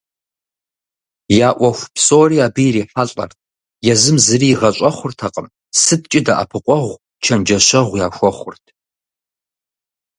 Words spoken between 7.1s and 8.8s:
чэнджэщэгъу яхуэхъурт.